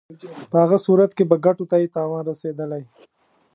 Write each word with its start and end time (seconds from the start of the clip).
په 0.49 0.55
هغه 0.63 0.77
صورت 0.85 1.11
کې 1.17 1.23
به 1.29 1.35
ګټو 1.45 1.63
ته 1.71 1.75
یې 1.81 1.87
تاوان 1.95 2.23
رسېدلی. 2.31 2.83